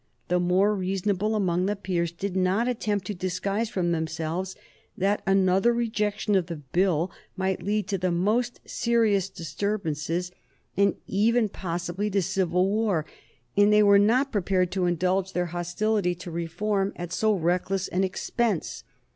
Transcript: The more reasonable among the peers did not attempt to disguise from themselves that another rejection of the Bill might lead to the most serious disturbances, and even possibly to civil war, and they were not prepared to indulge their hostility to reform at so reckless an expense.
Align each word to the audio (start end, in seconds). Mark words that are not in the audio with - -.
The 0.29 0.39
more 0.39 0.73
reasonable 0.75 1.35
among 1.35 1.67
the 1.67 1.75
peers 1.75 2.11
did 2.11 2.35
not 2.35 2.67
attempt 2.67 3.05
to 3.05 3.13
disguise 3.13 3.69
from 3.69 3.91
themselves 3.91 4.55
that 4.97 5.21
another 5.27 5.71
rejection 5.75 6.33
of 6.33 6.47
the 6.47 6.55
Bill 6.55 7.11
might 7.37 7.61
lead 7.61 7.87
to 7.89 7.99
the 7.99 8.09
most 8.09 8.61
serious 8.65 9.29
disturbances, 9.29 10.31
and 10.75 10.95
even 11.05 11.49
possibly 11.49 12.09
to 12.09 12.21
civil 12.23 12.67
war, 12.67 13.05
and 13.55 13.71
they 13.71 13.83
were 13.83 13.99
not 13.99 14.31
prepared 14.31 14.71
to 14.71 14.87
indulge 14.87 15.33
their 15.33 15.45
hostility 15.53 16.15
to 16.15 16.31
reform 16.31 16.93
at 16.95 17.13
so 17.13 17.35
reckless 17.35 17.87
an 17.89 18.03
expense. 18.03 18.83